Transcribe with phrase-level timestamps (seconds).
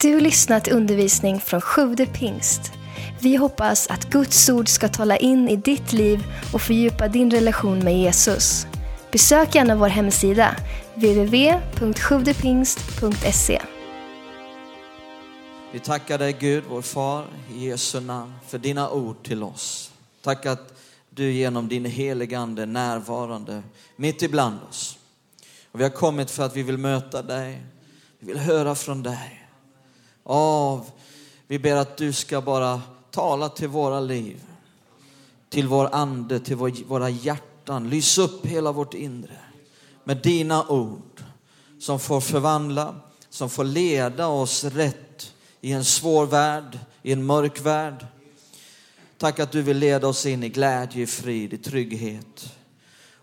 [0.00, 2.72] Du lyssnat till undervisning från Sjude pingst.
[3.20, 7.78] Vi hoppas att Guds ord ska tala in i ditt liv och fördjupa din relation
[7.78, 8.66] med Jesus.
[9.12, 10.56] Besök gärna vår hemsida,
[10.94, 13.62] www.sjuvdepingst.se.
[15.72, 17.24] Vi tackar dig Gud, vår far,
[17.54, 19.92] i Jesu namn, för dina ord till oss.
[20.22, 20.72] Tack att
[21.10, 23.62] du genom din heligande Ande är närvarande
[23.96, 24.98] mitt ibland oss.
[25.72, 27.62] Och vi har kommit för att vi vill möta dig,
[28.18, 29.45] vi vill höra från dig.
[30.28, 30.90] Av,
[31.46, 34.42] vi ber att du ska bara tala till våra liv,
[35.48, 36.56] till vår ande, till
[36.86, 37.90] våra hjärtan.
[37.90, 39.38] Lys upp hela vårt inre
[40.04, 41.22] med dina ord
[41.80, 42.94] som får förvandla,
[43.30, 48.06] som får leda oss rätt i en svår värld, i en mörk värld.
[49.18, 52.54] Tack att du vill leda oss in i glädje, i frid, i trygghet.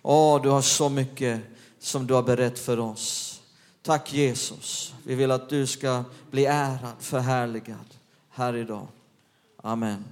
[0.02, 1.42] Åh, du har så mycket
[1.80, 3.33] som du har berett för oss.
[3.84, 4.94] Tack Jesus.
[5.04, 7.96] Vi vill att du ska bli ärad, förhärligad
[8.30, 8.88] här idag.
[9.58, 10.06] Amen.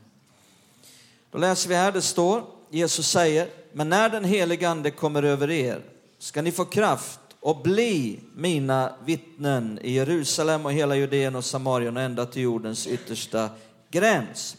[1.31, 5.49] Då läser vi här, det står, Jesus säger, men när den helige Ande kommer över
[5.49, 5.81] er
[6.19, 11.97] ska ni få kraft och bli mina vittnen i Jerusalem och hela Judeen och Samarien
[11.97, 13.49] och ända till jordens yttersta
[13.91, 14.57] gräns.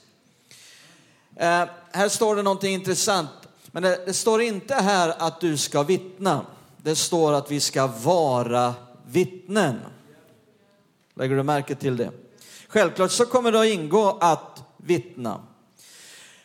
[1.36, 3.30] Eh, här står det någonting intressant,
[3.66, 6.46] men det, det står inte här att du ska vittna.
[6.77, 8.74] Det står att vi ska vara
[9.12, 9.80] vittnen.
[11.14, 12.10] Lägger du märke till det?
[12.68, 15.41] Självklart så kommer det att ingå att vittna.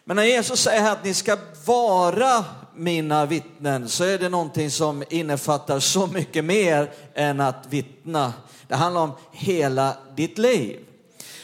[0.04, 2.45] Men när Jesus säger att ni ska vara
[2.76, 8.34] mina vittnen så är det någonting som innefattar så mycket mer än att vittna.
[8.68, 10.80] Det handlar om hela ditt liv.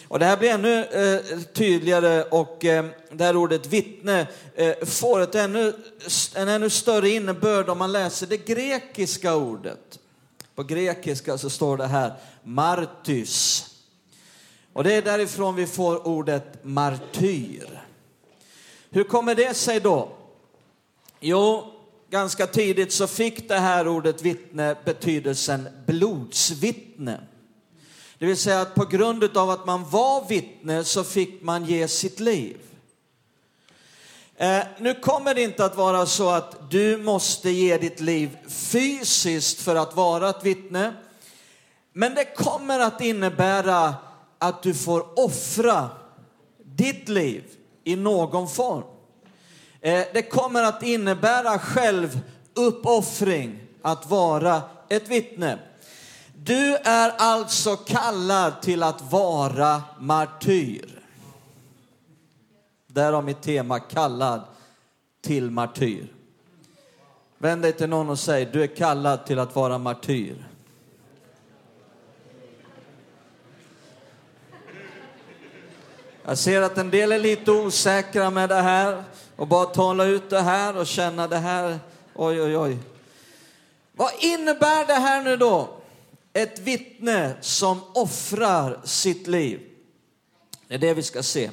[0.07, 5.21] Och det här blir ännu eh, tydligare och eh, det här ordet vittne eh, får
[5.21, 5.73] ett ännu,
[6.35, 9.99] en ännu större innebörd om man läser det grekiska ordet.
[10.55, 13.65] På grekiska så står det här martys.
[14.73, 17.81] Och det är därifrån vi får ordet martyr.
[18.89, 20.11] Hur kommer det sig då?
[21.19, 21.73] Jo,
[22.09, 27.19] ganska tidigt så fick det här ordet vittne betydelsen blodsvittne.
[28.17, 31.87] Det vill säga att på grund av att man var vittne så fick man ge
[31.87, 32.57] sitt liv.
[34.37, 39.61] Eh, nu kommer det inte att vara så att du måste ge ditt liv fysiskt
[39.61, 40.93] för att vara ett vittne.
[41.93, 43.95] Men det kommer att innebära
[44.39, 45.89] att du får offra
[46.65, 47.43] ditt liv
[47.83, 48.83] i någon form.
[49.81, 55.59] Eh, det kommer att innebära självuppoffring att vara ett vittne.
[56.35, 61.02] Du är alltså kallad till att vara martyr.
[62.93, 64.41] Därav mitt tema kallad
[65.21, 66.07] till martyr.
[67.37, 70.47] Vänd dig till någon och säg, du är kallad till att vara martyr.
[76.25, 79.03] Jag ser att en del är lite osäkra med det här
[79.35, 81.79] och bara tala ut det här och känna det här.
[82.15, 82.77] Oj, oj, oj.
[83.93, 85.69] Vad innebär det här nu då?
[86.33, 89.61] Ett vittne som offrar sitt liv.
[90.67, 91.49] Det är det vi ska se.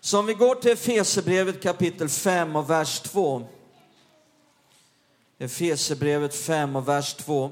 [0.00, 3.48] Så om vi går till Efesierbrevet kapitel 5 och vers 2.
[5.38, 7.50] Efesierbrevet 5 och vers 2.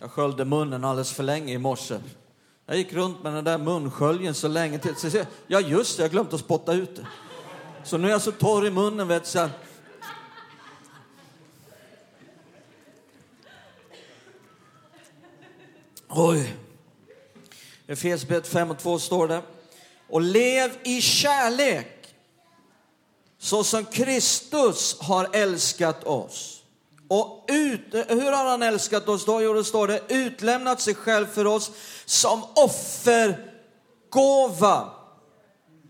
[0.00, 2.00] Jag sköljde munnen alldeles för länge i morse.
[2.66, 5.24] Jag gick runt med den där munsköljen så länge till.
[5.46, 7.06] Ja, just det, jag glömde att spotta ut det.
[7.84, 9.48] Så nu är jag så torr i munnen, vet du.
[16.20, 16.54] Oj.
[17.86, 19.42] Efesierbrevet 5 och 2 står det.
[20.08, 22.14] Och lev i kärlek
[23.38, 26.62] så som Kristus har älskat oss.
[27.08, 29.42] Och ut, hur har han älskat oss då?
[29.42, 31.70] Jo, det står det utlämnat sig själv för oss
[32.04, 32.44] som
[34.14, 34.90] offergåva.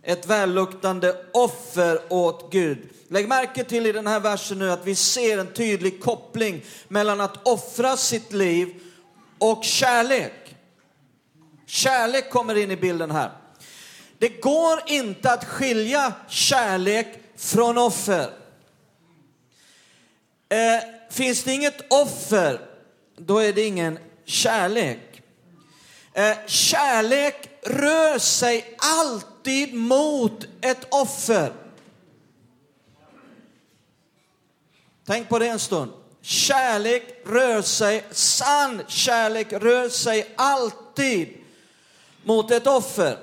[0.02, 2.78] Ett välluktande offer åt Gud.
[3.08, 7.20] Lägg märke till i den här versen nu att vi ser en tydlig koppling mellan
[7.20, 8.82] att offra sitt liv
[9.38, 10.56] och kärlek.
[11.66, 13.30] Kärlek kommer in i bilden här.
[14.18, 17.06] Det går inte att skilja kärlek
[17.36, 18.30] från offer.
[20.48, 22.60] Eh, finns det inget offer,
[23.16, 25.22] då är det ingen kärlek.
[26.12, 31.52] Eh, kärlek rör sig alltid mot ett offer.
[35.06, 35.92] Tänk på det en stund.
[36.22, 41.28] Kärlek rör sig, sann kärlek rör sig alltid
[42.24, 43.16] mot ett offer.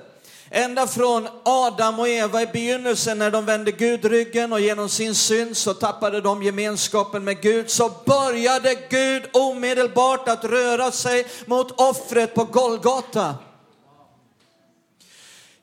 [0.50, 5.14] Ända från Adam och Eva i begynnelsen när de vände Gud ryggen och genom sin
[5.14, 11.80] synd så tappade de gemenskapen med Gud så började Gud omedelbart att röra sig mot
[11.80, 13.34] offret på Golgata.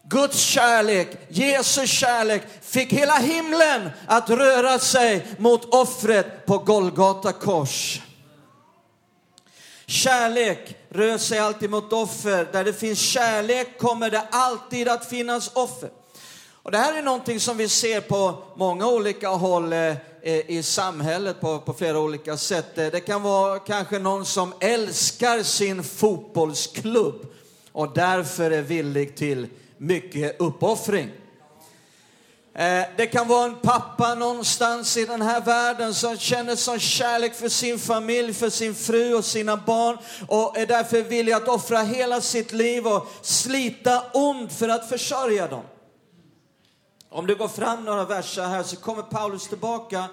[0.09, 8.01] Guds kärlek, Jesu kärlek fick hela himlen att röra sig mot offret på Golgata kors.
[9.85, 12.47] Kärlek rör sig alltid mot offer.
[12.51, 15.89] Där det finns kärlek kommer det alltid att finnas offer.
[16.63, 19.95] Och det här är någonting som vi ser på många olika håll eh, eh,
[20.49, 22.77] i samhället på, på flera olika sätt.
[22.77, 27.25] Eh, det kan vara kanske någon som älskar sin fotbollsklubb
[27.71, 29.47] och därför är villig till
[29.83, 31.09] mycket uppoffring.
[32.55, 37.35] Eh, det kan vara en pappa någonstans i den här världen som känner sån kärlek
[37.35, 39.97] för sin familj, för sin fru och sina barn
[40.27, 45.47] och är därför villig att offra hela sitt liv och slita ont för att försörja
[45.47, 45.63] dem.
[47.09, 50.05] Om du går fram några verser här så kommer Paulus tillbaka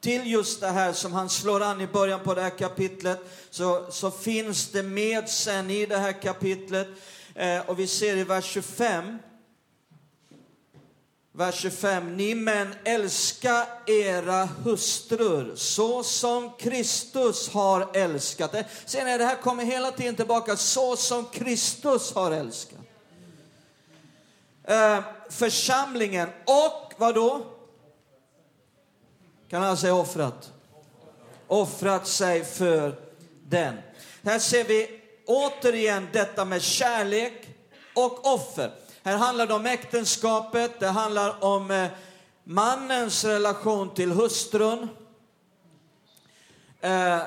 [0.00, 3.20] till just det här som han slår an i början på det här kapitlet.
[3.50, 6.88] Så, så finns det med sen i det här kapitlet.
[7.38, 9.18] Eh, och vi ser i vers 25
[11.38, 12.16] vers 25.
[12.16, 18.66] Ni män, älska era hustrur så som Kristus har älskat er.
[18.84, 20.56] Ser ni, det här kommer hela tiden tillbaka.
[20.56, 22.78] Så som Kristus har älskat.
[24.64, 27.46] Eh, församlingen och vad då?
[29.48, 30.52] Kan han säga offrat?
[31.46, 33.00] Offrat sig för
[33.48, 33.74] den.
[34.22, 34.97] Här ser vi
[35.28, 37.48] återigen detta med kärlek
[37.94, 38.70] och offer.
[39.02, 41.88] Här handlar det om äktenskapet, det handlar om eh,
[42.44, 44.88] mannens relation till hustrun.
[46.80, 47.20] Eh,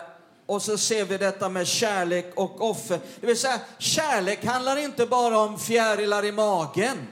[0.46, 3.00] och så ser vi detta med kärlek och offer.
[3.20, 7.08] Det vill säga, kärlek handlar inte bara om fjärilar i magen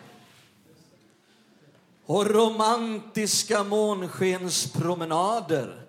[2.06, 5.86] och romantiska månskenspromenader.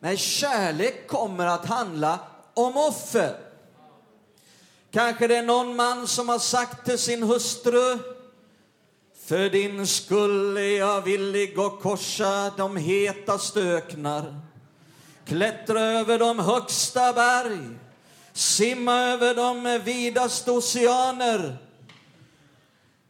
[0.00, 2.18] Nej, kärlek kommer att handla
[2.54, 3.53] om offer.
[4.94, 7.98] Kanske det är någon man som har sagt till sin hustru
[9.26, 14.40] för din skull är jag villig att korsa de hetaste öknar
[15.26, 17.58] klättra över de högsta berg
[18.32, 21.56] simma över de vidaste oceaner.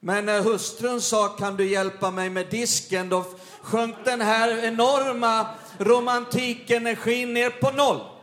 [0.00, 3.08] Men när hustrun sa kan du hjälpa mig med disken?
[3.08, 3.24] Då
[3.60, 5.46] sjönk den här enorma
[5.78, 8.13] romantikenergin ner på noll.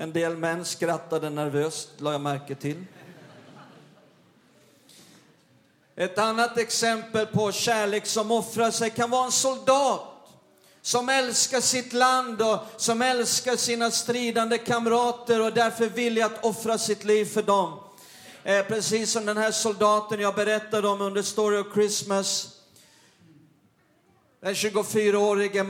[0.00, 2.84] En del män skrattade nervöst, la jag märke till.
[5.96, 10.00] Ett annat exempel på kärlek som offrar sig kan vara en soldat
[10.82, 16.78] som älskar sitt land och som älskar sina stridande kamrater och därför vill att offra
[16.78, 17.78] sitt liv för dem.
[18.44, 22.57] Eh, precis som den här soldaten jag berättade om under Story of Christmas
[24.40, 25.62] den 24-årige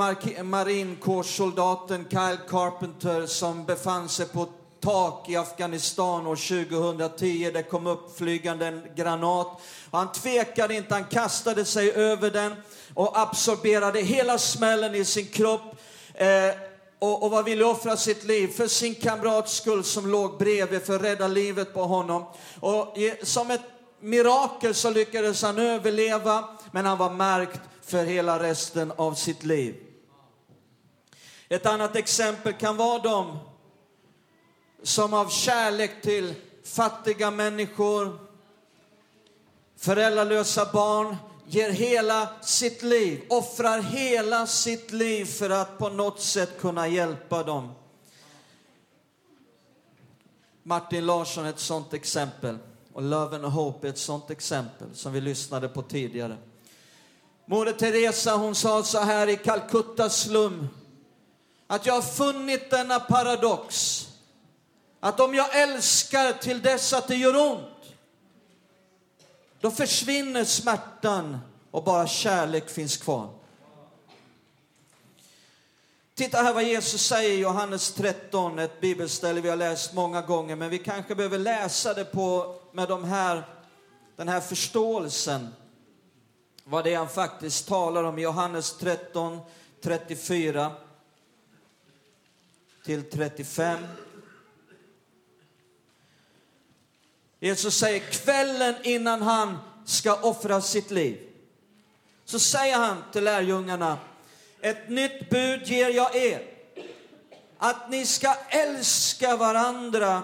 [0.43, 4.49] marinkårssoldaten Kyle Carpenter som befann sig på
[4.81, 7.51] tak i Afghanistan år 2010.
[7.53, 9.61] Det kom upp flygande en granat.
[9.91, 12.55] Han tvekade inte, han kastade sig över den
[12.95, 15.77] och absorberade hela smällen i sin kropp.
[16.15, 16.51] Eh,
[16.99, 20.83] och, och var villig att offra sitt liv för sin kamrats skull som låg bredvid
[20.83, 22.25] för att rädda livet på honom.
[22.61, 23.63] Och som ett
[24.01, 29.77] mirakel så lyckades han överleva, men han var märkt för hela resten av sitt liv.
[31.49, 33.39] Ett annat exempel kan vara de
[34.83, 38.19] som av kärlek till fattiga människor,
[39.77, 41.17] föräldralösa barn,
[41.47, 47.43] ger hela sitt liv, offrar hela sitt liv för att på något sätt kunna hjälpa
[47.43, 47.73] dem.
[50.63, 52.59] Martin Larsson är ett sånt exempel
[52.93, 56.37] och Love and Hope är ett sånt exempel som vi lyssnade på tidigare.
[57.51, 60.69] Moder Teresa hon sa så här i Calcuttas slum.
[61.67, 64.05] Att jag har funnit denna paradox.
[65.01, 67.79] Att om jag älskar till dess att det gör ont
[69.61, 71.39] då försvinner smärtan
[71.71, 73.29] och bara kärlek finns kvar.
[76.15, 80.57] Titta här vad Jesus säger i Johannes 13, ett bibelställe vi har läst många gånger,
[80.57, 83.43] men vi kanske behöver läsa det på, med de här,
[84.17, 85.49] den här förståelsen
[86.71, 88.19] vad det är han faktiskt talar om.
[88.19, 89.41] Johannes 13,
[89.81, 90.73] 34
[92.85, 93.79] till 35.
[97.41, 101.29] Jesus säger kvällen innan han ska offra sitt liv.
[102.25, 103.99] Så säger han till lärjungarna,
[104.61, 106.43] ett nytt bud ger jag er.
[107.59, 110.23] Att ni ska älska varandra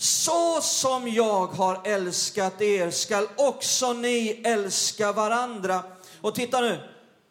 [0.00, 5.82] så som jag har älskat er skall också ni älska varandra.
[6.20, 6.80] Och titta nu,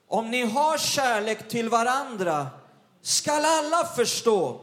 [0.08, 2.48] om ni har kärlek till varandra
[3.02, 4.62] skall alla förstå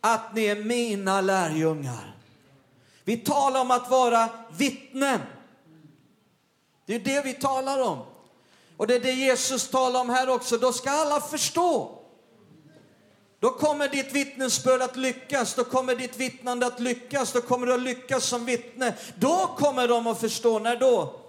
[0.00, 2.16] att ni är mina lärjungar.
[3.04, 5.20] Vi talar om att vara vittnen.
[6.86, 7.98] Det är det vi talar om.
[8.76, 10.58] Och det är det Jesus talar om här också.
[10.58, 11.97] Då ska alla förstå.
[13.40, 17.74] Då kommer ditt vittnesbörd att lyckas, då kommer ditt vittnande att lyckas, då kommer du
[17.74, 18.94] att lyckas som vittne.
[19.14, 20.58] Då kommer de att förstå.
[20.58, 21.20] När då?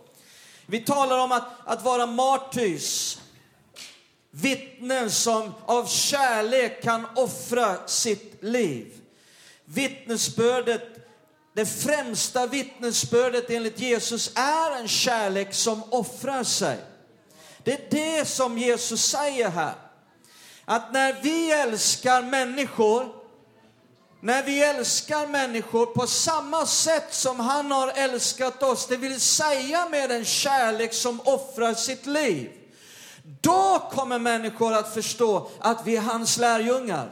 [0.65, 3.21] Vi talar om att, att vara martys.
[4.31, 8.93] Vittnen som av kärlek kan offra sitt liv.
[9.65, 10.83] Vittnesbördet,
[11.55, 16.77] det främsta vittnesbördet enligt Jesus är en kärlek som offrar sig.
[17.63, 19.88] Det är det som Jesus säger här.
[20.71, 23.07] Att när vi älskar människor,
[24.21, 29.89] när vi älskar människor på samma sätt som han har älskat oss, det vill säga
[29.89, 32.51] med en kärlek som offrar sitt liv,
[33.41, 37.11] då kommer människor att förstå att vi är hans lärjungar.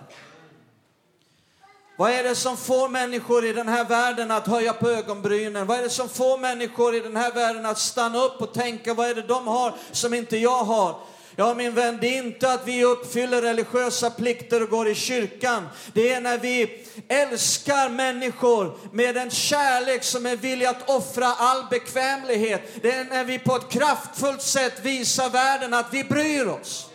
[1.97, 5.67] Vad är det som får människor i den här världen att höja på ögonbrynen?
[5.67, 8.93] Vad är det som får människor i den här världen att stanna upp och tänka,
[8.93, 10.95] vad är det de har som inte jag har?
[11.39, 15.67] Ja, min vän, det är inte att vi uppfyller religiösa plikter och går i kyrkan.
[15.93, 21.65] Det är när vi älskar människor med en kärlek som är villig att offra all
[21.69, 22.61] bekvämlighet.
[22.81, 26.89] Det är när vi på ett kraftfullt sätt visar världen att vi bryr oss.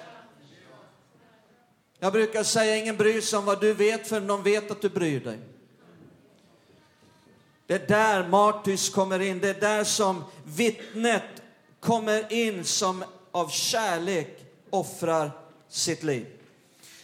[1.99, 4.89] Jag brukar säga, ingen bryr sig om vad du vet förrän de vet att du
[4.89, 5.39] bryr dig.
[7.67, 11.23] Det är där Martys kommer in, det är där som vittnet
[11.81, 15.31] kommer in som av kärlek offrar
[15.69, 16.27] sitt liv.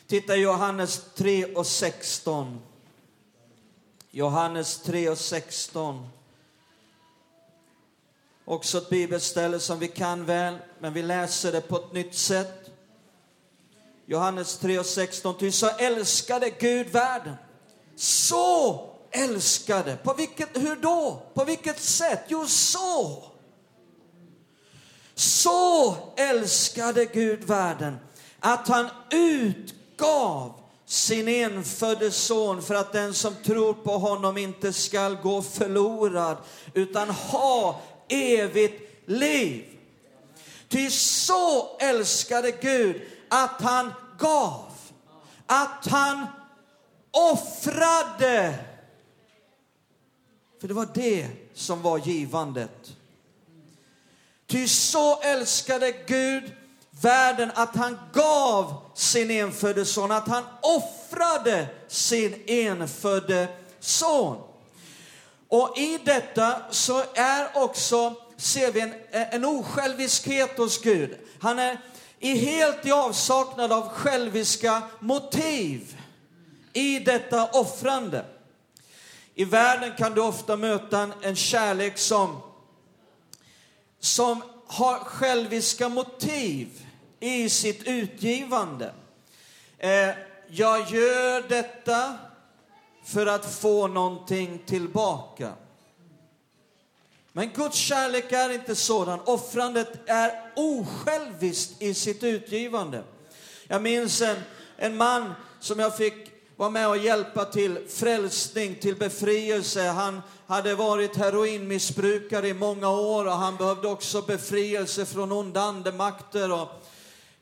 [0.07, 2.61] Titta i Johannes 3 och 16.
[4.11, 6.09] Johannes 3 och 16.
[8.45, 12.71] Också ett bibelställe som vi kan väl, men vi läser det på ett nytt sätt.
[14.07, 15.39] Johannes 3 och 16.
[15.39, 17.35] Ty så älskade Gud världen.
[17.97, 18.81] Så
[19.11, 19.97] älskade.
[19.97, 21.23] På vilket, hur då?
[21.35, 22.21] På vilket sätt?
[22.29, 23.23] Jo, så.
[25.19, 27.99] Så älskade Gud världen
[28.41, 30.53] att han utgav
[30.87, 36.37] sin enfödde son för att den som tror på honom inte skall gå förlorad
[36.75, 39.65] utan ha evigt liv.
[40.69, 44.65] Ty så älskade Gud att han gav,
[45.47, 46.27] att han
[47.11, 48.59] offrade.
[50.61, 52.98] För det var det som var givandet.
[54.49, 56.53] Ty så älskade Gud
[56.91, 63.49] världen att han gav sin enfödde son, att han offrade sin enfödde
[63.81, 64.43] son.
[65.49, 71.19] Och i detta så är också, ser vi en, en osjälviskhet hos Gud.
[71.41, 71.81] Han är
[72.19, 75.97] i helt i avsaknad av själviska motiv
[76.73, 78.25] i detta offrande.
[79.35, 82.41] I världen kan du ofta möta en, en kärlek som
[84.01, 86.87] som har själviska motiv
[87.21, 88.93] i sitt utgivande.
[89.79, 90.11] Eh,
[90.49, 92.19] jag gör detta
[93.05, 95.53] för att få någonting tillbaka.
[97.33, 99.21] Men Guds kärlek är inte sådan.
[99.25, 103.03] Offrandet är osjälviskt i sitt utgivande.
[103.69, 104.37] Jag minns en,
[104.77, 109.89] en man som jag fick var med och hjälpa till frälsning, till befrielse.
[109.89, 116.53] Han hade varit heroinmissbrukare i många år och han behövde också befrielse från onda andemakter.
[116.53, 116.69] Och,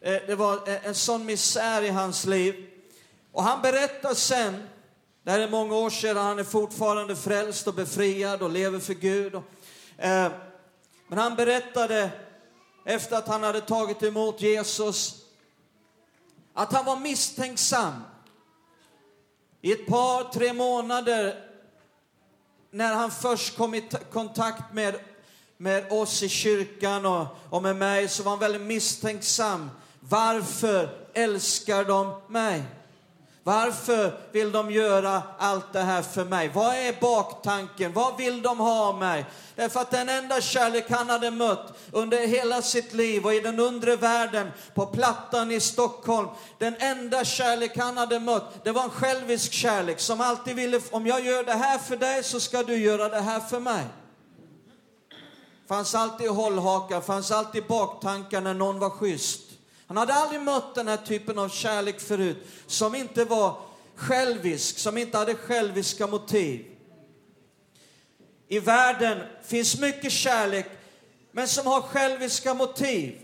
[0.01, 2.67] eh, det var eh, en sån misär i hans liv.
[3.33, 4.69] Och han berättar sen,
[5.23, 8.95] det här är många år sedan, han är fortfarande frälst och befriad och lever för
[8.95, 9.35] Gud.
[9.35, 9.45] Och,
[10.05, 10.33] eh,
[11.09, 12.11] men han berättade
[12.85, 15.15] efter att han hade tagit emot Jesus
[16.55, 17.93] att han var misstänksam
[19.61, 21.35] i ett par, tre månader
[22.71, 24.95] när han först kom i kontakt med,
[25.57, 29.71] med oss i kyrkan och, och med mig så var han väldigt misstänksam.
[30.01, 32.63] Varför älskar de mig?
[33.47, 36.51] Varför vill de göra allt det här för mig?
[36.55, 37.93] Vad är baktanken?
[37.93, 39.27] Vad vill de ha av mig?
[39.55, 43.61] Därför att den enda kärlek han hade mött under hela sitt liv och i den
[43.61, 48.91] undre världen, på Plattan i Stockholm, den enda kärlek han hade mött, det var en
[48.91, 52.77] självisk kärlek som alltid ville, om jag gör det här för dig så ska du
[52.77, 53.85] göra det här för mig.
[55.69, 59.46] Fanns alltid hållhakar, fanns alltid baktankar när någon var schysst.
[59.87, 63.59] Han hade aldrig mött den här typen av kärlek förut, som inte var
[63.95, 66.67] självisk, som inte hade själviska motiv.
[68.49, 70.67] i världen finns mycket kärlek,
[71.33, 73.21] men som har själviska motiv.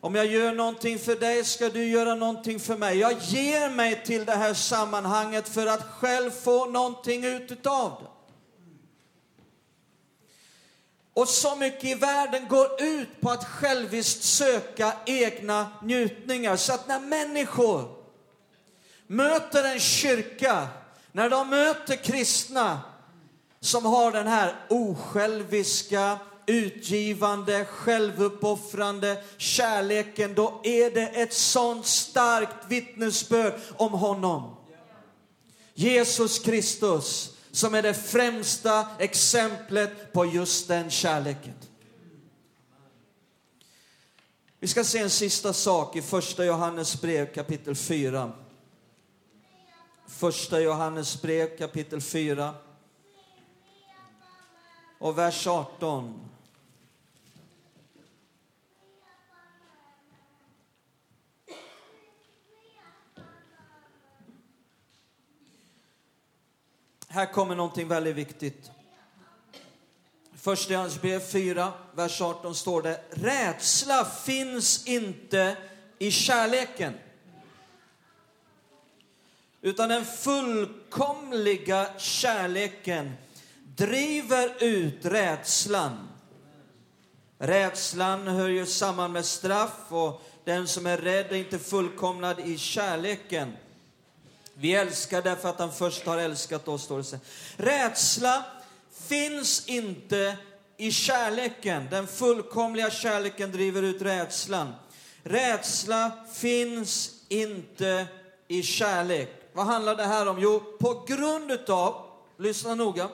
[0.00, 2.98] Om jag gör någonting för dig ska du göra någonting för mig.
[2.98, 8.15] Jag ger mig till det här sammanhanget för att själv få någonting ut utav det.
[11.16, 16.56] Och så mycket i världen går ut på att själviskt söka egna njutningar.
[16.56, 17.88] Så att när människor
[19.06, 20.68] möter en kyrka,
[21.12, 22.80] när de möter kristna
[23.60, 33.52] som har den här osjälviska, utgivande, självuppoffrande kärleken, då är det ett sånt starkt vittnesbörd
[33.76, 34.56] om honom.
[35.74, 41.54] Jesus Kristus, som är det främsta exemplet på just den kärleken.
[44.60, 48.32] Vi ska se en sista sak i första Johannes brev kapitel 4.
[50.06, 52.54] Första Johannes brev kapitel 4
[54.98, 56.20] och vers 18.
[67.16, 68.70] Här kommer någonting väldigt viktigt.
[70.34, 75.56] Första Johannesbrev 4, vers 18 står det Rädsla finns inte
[75.98, 76.94] i kärleken.
[79.60, 83.12] Utan den fullkomliga kärleken
[83.76, 86.08] driver ut rädslan.
[87.38, 92.58] Rädslan hör ju samman med straff och den som är rädd är inte fullkomnad i
[92.58, 93.52] kärleken.
[94.58, 97.20] Vi älskar därför att han först har älskat oss, står det.
[97.56, 98.44] Rädsla
[98.92, 100.36] finns inte
[100.76, 101.86] i kärleken.
[101.90, 104.72] Den fullkomliga kärleken driver ut rädslan.
[105.22, 108.06] Rädsla finns inte
[108.48, 109.28] i kärlek.
[109.52, 110.38] Vad handlar det här om?
[110.40, 112.06] Jo, på grund utav,
[112.38, 113.08] lyssna noga,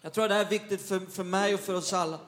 [0.00, 2.18] jag tror att det här är viktigt för, för mig och för oss alla.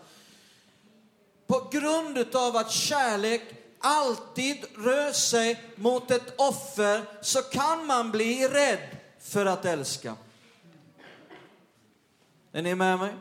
[1.46, 3.42] På grund utav att kärlek
[3.86, 10.16] alltid rör sig mot ett offer så kan man bli rädd för att älska.
[12.52, 13.14] Är ni med mig?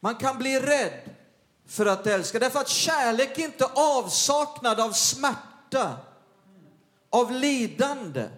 [0.00, 1.10] Man kan bli rädd
[1.66, 5.96] för att älska, därför att kärlek är inte avsaknad av smärta,
[7.10, 8.28] av lidande.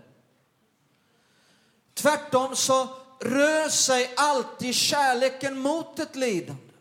[1.94, 2.88] Tvärtom så
[3.20, 6.73] rör sig alltid kärleken mot ett lidande.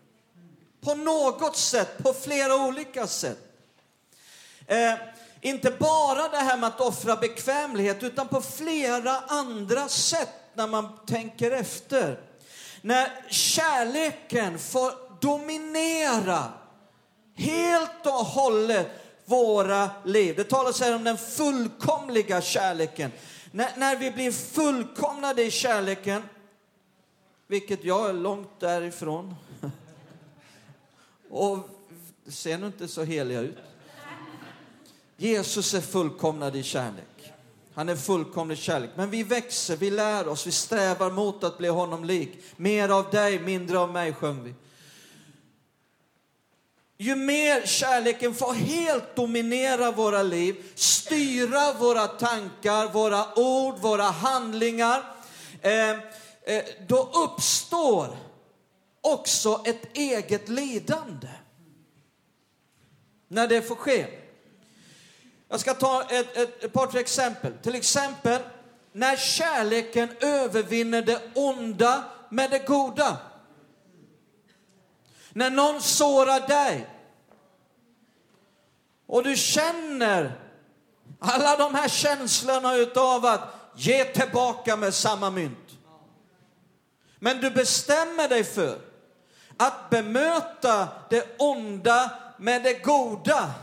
[0.84, 3.40] På något sätt, på flera olika sätt.
[4.68, 4.94] Eh,
[5.42, 10.90] inte bara det här med att offra bekvämlighet, utan på flera andra sätt när man
[11.06, 12.20] tänker efter.
[12.82, 14.92] När kärleken får
[15.22, 16.44] dominera
[17.36, 18.88] helt och hållet
[19.26, 20.36] våra liv.
[20.36, 23.12] Det talas här om den fullkomliga kärleken.
[23.52, 26.24] När, när vi blir fullkomnade i kärleken,
[27.48, 29.36] vilket jag är långt därifrån,
[31.34, 31.60] och
[32.28, 33.58] ser nu inte så heliga ut.
[35.18, 37.34] Jesus är fullkomnad i kärlek.
[37.74, 38.90] Han är fullkomlig kärlek.
[38.96, 42.30] Men vi växer, vi lär oss, vi strävar mot att bli honom lik.
[42.56, 44.54] Mer av dig, mindre av mig, sjöng vi.
[46.98, 55.04] Ju mer kärleken får helt dominera våra liv, styra våra tankar, våra ord, våra handlingar,
[55.62, 58.18] eh, eh, då uppstår
[59.04, 61.30] också ett eget lidande.
[63.28, 64.08] När det får ske.
[65.48, 67.54] Jag ska ta ett, ett, ett par tre exempel.
[67.62, 68.42] Till exempel
[68.92, 73.18] när kärleken övervinner det onda med det goda.
[75.34, 76.90] När någon sårar dig
[79.06, 80.40] och du känner
[81.20, 83.42] alla de här känslorna utav att
[83.76, 85.78] ge tillbaka med samma mynt.
[87.20, 88.93] Men du bestämmer dig för
[89.68, 93.54] att bemöta det onda med det goda.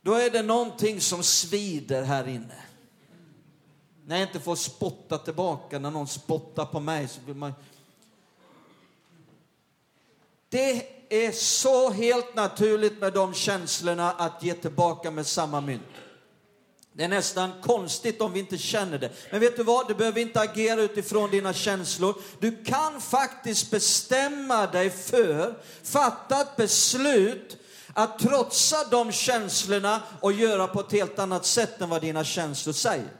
[0.00, 2.62] Då är det någonting som svider här inne.
[4.06, 7.54] När jag inte får spotta tillbaka, när någon spottar på mig så vill man...
[10.48, 10.86] Det
[11.26, 15.82] är så helt naturligt med de känslorna att ge tillbaka med samma mynt.
[16.98, 19.10] Det är nästan konstigt om vi inte känner det.
[19.30, 19.88] Men vet du vad?
[19.88, 22.14] Du behöver inte agera utifrån dina känslor.
[22.40, 27.56] Du kan faktiskt bestämma dig för, fatta ett beslut
[27.92, 32.72] att trotsa de känslorna och göra på ett helt annat sätt än vad dina känslor
[32.72, 33.12] säger.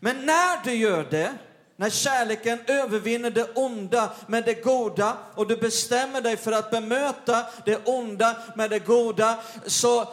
[0.00, 1.34] Men när du gör det,
[1.76, 7.46] när kärleken övervinner det onda med det goda och du bestämmer dig för att bemöta
[7.64, 10.08] det onda med det goda så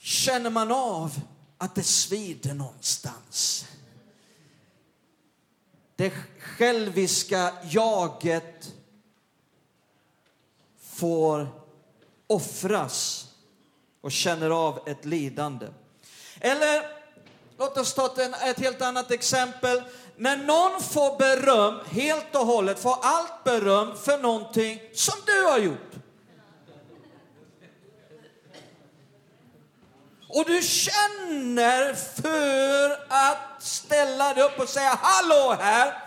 [0.00, 1.12] känner man av
[1.58, 3.66] att det svider någonstans.
[5.98, 8.72] det själviska jaget
[10.80, 11.48] får
[12.26, 13.26] offras
[14.00, 15.66] och känner av ett lidande.
[16.40, 16.82] Eller
[17.58, 19.82] låt oss ta ett, helt annat exempel.
[20.16, 25.58] När någon får beröm helt och hållet, får allt beröm för någonting som du har
[25.58, 25.87] gjort.
[30.28, 36.02] Och du känner för att ställa dig upp och säga hallå här.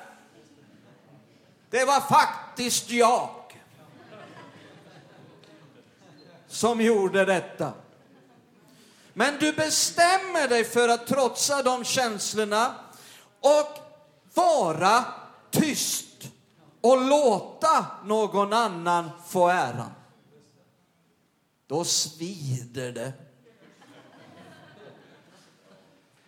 [1.69, 3.62] Det var faktiskt jag
[6.47, 7.73] som gjorde detta.
[9.13, 12.75] Men du bestämmer dig för att trotsa de känslorna
[13.39, 13.77] och
[14.34, 15.05] vara
[15.51, 16.27] tyst
[16.81, 19.91] och låta någon annan få äran.
[21.67, 23.13] Då svider det.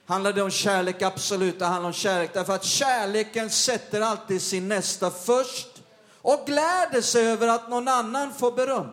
[0.06, 1.02] Handlar det om kärlek?
[1.02, 2.34] Absolut, det handlar om kärlek.
[2.34, 5.84] Därför att kärleken sätter alltid sin nästa först
[6.22, 8.88] och gläder sig över att någon annan får beröm.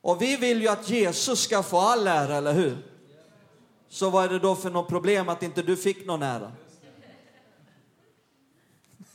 [0.00, 2.86] Och vi vill ju att Jesus ska få all ära, eller hur?
[3.88, 6.52] Så vad är det då för något problem att inte du fick någon ära?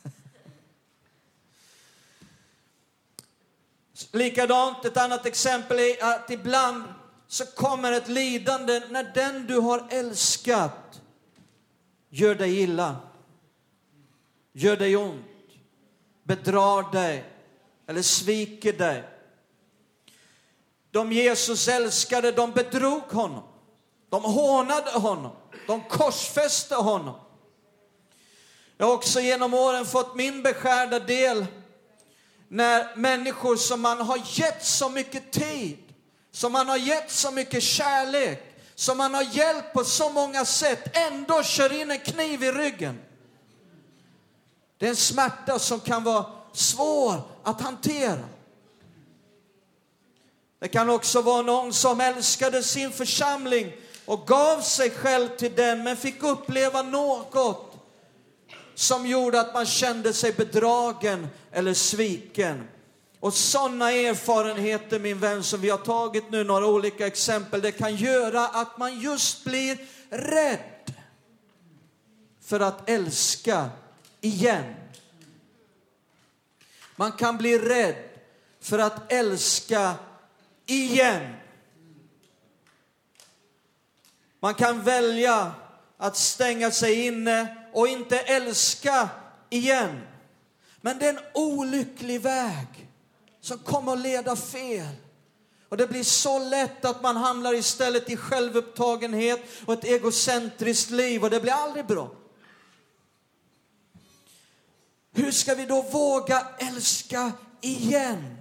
[4.12, 6.84] Likadant, ett annat exempel är att ibland
[7.36, 11.02] så kommer ett lidande när den du har älskat
[12.10, 12.98] gör dig illa,
[14.54, 15.26] gör dig ont,
[16.24, 17.26] bedrar dig
[17.88, 19.04] eller sviker dig.
[20.91, 23.43] De Jesus älskade, de bedrog honom.
[24.10, 25.32] De hånade honom.
[25.67, 27.15] De korsfäste honom.
[28.78, 31.45] Jag har också genom åren fått min beskärda del
[32.48, 35.85] när människor som man har gett så mycket tid,
[36.36, 38.43] som man har gett så mycket kärlek,
[38.76, 43.00] som man har hjälpt på så många sätt, ändå kör in en kniv i ryggen.
[44.78, 48.30] Det är en smärta som kan vara svår att hantera.
[50.60, 53.71] Det kan också vara någon som älskade sin församling
[54.06, 57.76] och gav sig själv till den men fick uppleva något
[58.74, 62.67] som gjorde att man kände sig bedragen eller sviken.
[63.25, 67.95] Och sådana erfarenheter, min vän, som vi har tagit nu, några olika exempel, det kan
[67.95, 69.77] göra att man just blir
[70.09, 70.93] rädd
[72.41, 73.69] för att älska
[74.21, 74.75] igen.
[76.95, 78.09] Man kan bli rädd
[78.61, 79.93] för att älska
[80.65, 81.35] igen.
[84.39, 85.51] Man kan välja
[85.97, 89.09] att stänga sig inne och inte älska
[89.49, 90.01] igen.
[90.81, 92.85] Men det är en olycklig väg
[93.45, 94.95] som kommer att leda fel.
[95.69, 101.23] Och det blir så lätt att man hamnar istället i självupptagenhet och ett egocentriskt liv
[101.23, 102.12] och det blir aldrig bra.
[105.12, 107.31] Hur ska vi då våga älska
[107.62, 108.38] igen?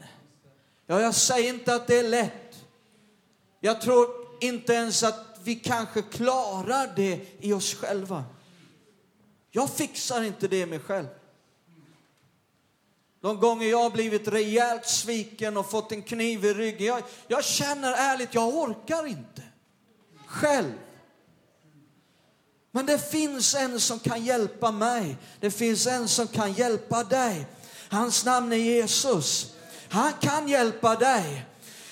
[0.87, 2.65] Ja, jag säger inte att det är lätt.
[3.61, 4.09] Jag tror
[4.41, 8.25] inte ens att vi kanske klarar det i oss själva.
[9.51, 11.07] Jag fixar inte det med själv.
[13.25, 17.45] De gånger jag har blivit rejält sviken och fått en kniv i ryggen, jag, jag
[17.45, 19.43] känner ärligt, jag orkar inte
[20.27, 20.73] själv.
[22.71, 25.17] Men det finns en som kan hjälpa mig.
[25.41, 27.47] Det finns en som kan hjälpa dig.
[27.89, 29.55] Hans namn är Jesus.
[29.89, 31.47] Han kan hjälpa dig.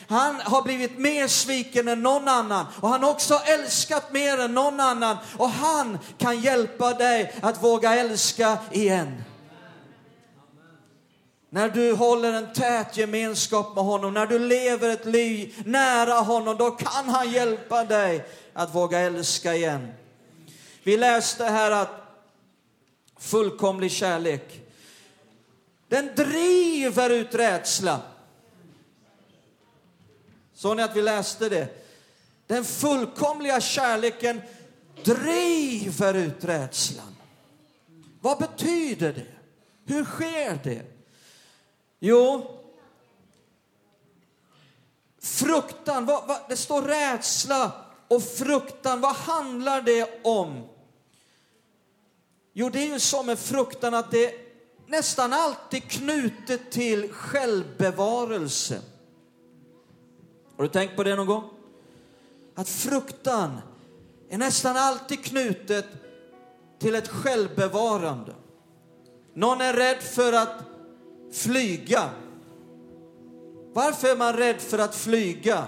[0.08, 4.54] Han har blivit mer sviken än någon annan och han har också älskat mer än
[4.54, 9.22] någon annan och han kan hjälpa dig att våga älska igen.
[11.54, 16.56] När du håller en tät gemenskap med honom, när du lever ett liv nära honom,
[16.56, 19.88] då kan han hjälpa dig att våga älska igen.
[20.82, 21.90] Vi läste här att
[23.18, 24.60] fullkomlig kärlek,
[25.88, 28.00] den driver ut rädsla.
[30.54, 31.86] Såg ni att vi läste det?
[32.46, 34.40] Den fullkomliga kärleken
[35.04, 37.16] driver ut rädslan.
[38.20, 39.26] Vad betyder det?
[39.94, 40.91] Hur sker det?
[42.04, 42.50] Jo,
[45.22, 47.72] fruktan, vad, vad, det står rädsla
[48.08, 49.00] och fruktan.
[49.00, 50.68] Vad handlar det om?
[52.52, 54.40] Jo, det är ju så med fruktan att det är
[54.86, 58.80] nästan alltid knutet till självbevarelse.
[60.56, 61.50] Har du tänkt på det någon gång?
[62.54, 63.60] Att fruktan
[64.28, 65.86] är nästan alltid knutet
[66.78, 68.34] till ett självbevarande.
[69.34, 70.71] Någon är rädd för att
[71.32, 72.10] flyga.
[73.72, 75.64] Varför är man rädd för att flyga?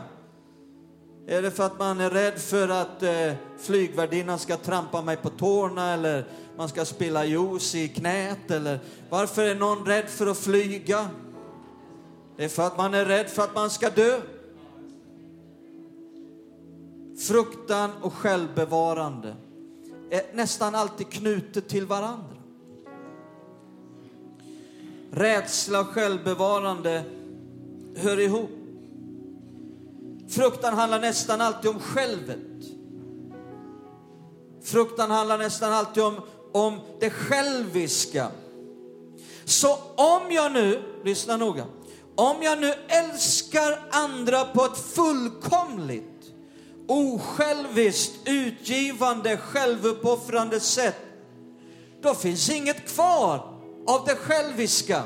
[1.26, 5.30] Är det för att man är rädd för att eh, flygvärdinnan ska trampa mig på
[5.30, 6.24] tårna eller
[6.56, 8.50] man ska spilla juice i knät?
[8.50, 11.08] Eller varför är någon rädd för att flyga?
[12.36, 14.20] Det är för att man är rädd för att man ska dö.
[17.28, 19.36] Fruktan och självbevarande
[20.10, 22.43] är nästan alltid knutet till varandra.
[25.16, 27.04] Rädsla och självbevarande
[27.96, 28.50] hör ihop.
[30.28, 32.38] Fruktan handlar nästan alltid om självet.
[34.62, 36.20] Fruktan handlar nästan alltid om,
[36.52, 38.28] om det själviska.
[39.44, 41.64] Så om jag nu, lyssna noga,
[42.14, 46.32] om jag nu älskar andra på ett fullkomligt,
[46.88, 50.96] osjälviskt, utgivande, självuppoffrande sätt,
[52.02, 53.53] då finns inget kvar
[53.86, 55.04] av det själviska.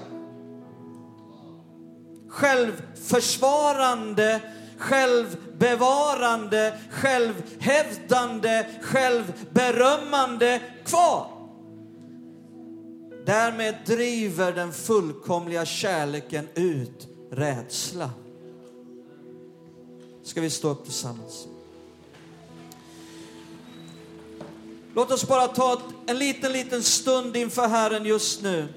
[2.28, 4.40] Självförsvarande,
[4.78, 11.26] självbevarande, självhävdande, självberömmande kvar.
[13.26, 18.10] Därmed driver den fullkomliga kärleken ut rädsla.
[20.22, 21.48] Ska vi stå upp tillsammans?
[24.98, 28.68] Låt oss bara ta en liten, liten stund inför Herren just nu.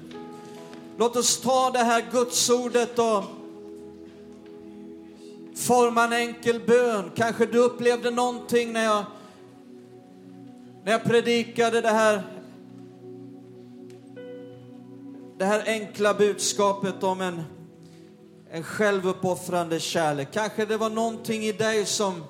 [0.98, 3.24] Låt oss ta det här gudsordet och
[5.56, 7.10] forma en enkel bön.
[7.16, 9.04] Kanske du upplevde någonting när jag,
[10.84, 12.22] när jag predikade det här,
[15.38, 17.42] det här enkla budskapet om en,
[18.50, 20.28] en självuppoffrande kärlek.
[20.32, 22.24] Kanske det var någonting i dig som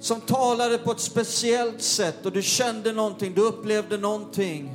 [0.00, 4.74] som talade på ett speciellt sätt och du kände någonting, du upplevde någonting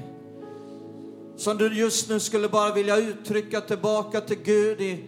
[1.38, 5.04] som du just nu skulle bara vilja uttrycka tillbaka till Gud i,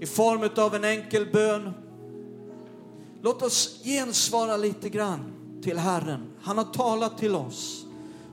[0.00, 1.70] i form av en enkel bön.
[3.22, 6.30] Låt oss gensvara lite grann till Herren.
[6.42, 7.84] Han har talat till oss.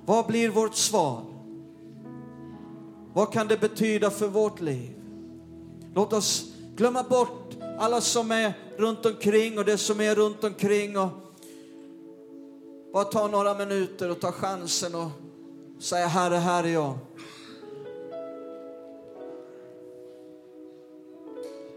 [0.06, 1.22] Vad blir vårt svar?
[3.14, 4.92] Vad kan det betyda för vårt liv?
[5.94, 6.46] Låt oss
[6.76, 11.25] glömma bort alla som är runt omkring och det som är runt omkring och
[12.96, 15.12] bara ta några minuter och ta chansen och
[15.80, 16.98] säga Herre, här är jag.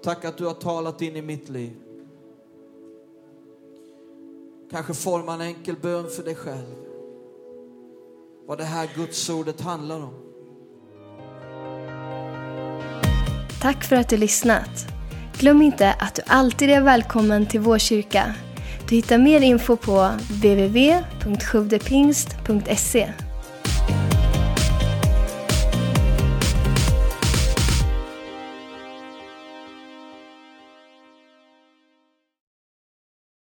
[0.02, 1.76] Tack att du har talat in i mitt liv.
[4.70, 6.74] Kanske forma en enkel bön för dig själv.
[8.46, 10.14] Vad det här gudsordet handlar om.
[13.62, 14.86] Tack för att du lyssnat.
[15.38, 18.34] Glöm inte att du alltid är välkommen till vår kyrka.
[18.88, 20.10] Du hittar mer info på
[20.42, 23.27] www.sjuvdepingst.se